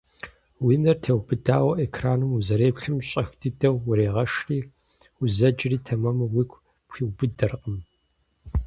[0.63, 4.59] Уи нэр теубыдауэ экраным узэреплъым щӀэх дыдэу урегъэшри,
[5.23, 7.77] узэджэри тэмэму уигу пхуиубыдэркъым.